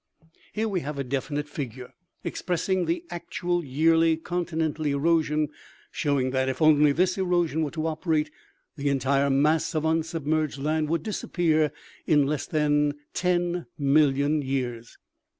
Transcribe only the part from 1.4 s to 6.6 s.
figure, expressing the actual yearly continental erosion, showing that, if